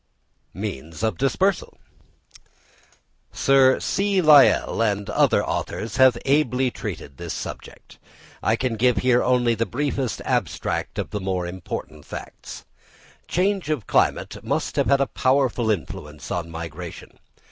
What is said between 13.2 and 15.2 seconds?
Change of climate must have had a